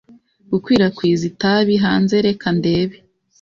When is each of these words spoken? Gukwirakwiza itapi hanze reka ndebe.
Gukwirakwiza 0.51 1.23
itapi 1.31 1.73
hanze 1.83 2.15
reka 2.27 2.47
ndebe. 2.59 2.97